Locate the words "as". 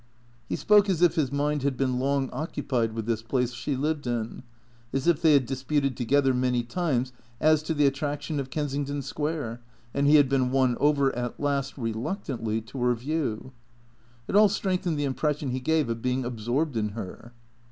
0.89-1.03, 4.91-5.05, 7.39-7.61